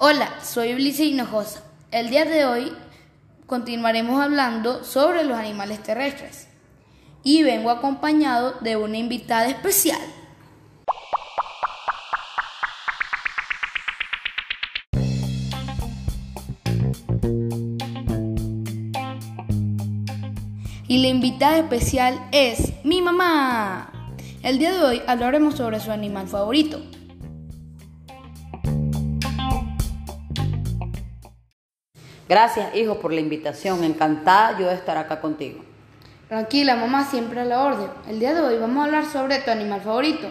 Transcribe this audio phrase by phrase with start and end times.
[0.00, 1.64] Hola, soy Ulises Hinojosa.
[1.90, 2.72] El día de hoy
[3.46, 6.46] continuaremos hablando sobre los animales terrestres
[7.24, 9.98] y vengo acompañado de una invitada especial.
[20.86, 24.14] Y la invitada especial es mi mamá.
[24.44, 26.80] El día de hoy hablaremos sobre su animal favorito.
[32.28, 33.82] Gracias, hijo, por la invitación.
[33.84, 35.64] Encantada yo de estar acá contigo.
[36.28, 37.88] Tranquila, mamá, siempre a la orden.
[38.06, 40.28] El día de hoy vamos a hablar sobre tu animal favorito.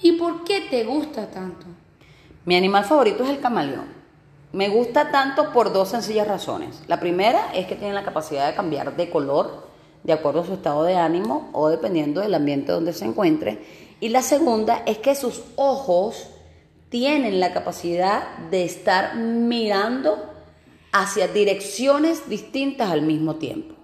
[0.00, 1.66] ¿Y por qué te gusta tanto?
[2.44, 3.86] Mi animal favorito es el camaleón.
[4.52, 6.82] Me gusta tanto por dos sencillas razones.
[6.88, 9.68] La primera es que tiene la capacidad de cambiar de color
[10.02, 13.64] de acuerdo a su estado de ánimo o dependiendo del ambiente donde se encuentre.
[14.00, 16.30] Y la segunda es que sus ojos
[16.88, 20.35] tienen la capacidad de estar mirando
[20.98, 23.74] hacia direcciones distintas al mismo tiempo.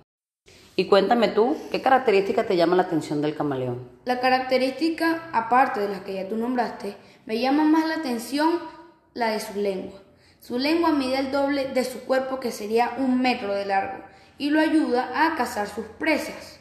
[0.77, 3.87] Y cuéntame tú, ¿qué característica te llama la atención del camaleón?
[4.07, 6.97] La característica, aparte de las que ya tú nombraste,
[7.27, 8.59] me llama más la atención
[9.13, 10.01] la de su lengua.
[10.41, 14.03] Su lengua mide el doble de su cuerpo, que sería un metro de largo,
[14.39, 16.59] y lo ayuda a cazar sus presas.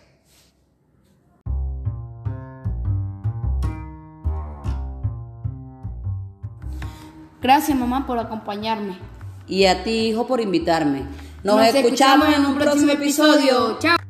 [7.41, 9.20] Gracias mamá por acompañarme.
[9.51, 11.03] Y a ti, hijo, por invitarme.
[11.43, 13.77] Nos, escuchamos en un próximo episodio.
[13.79, 14.00] Chao.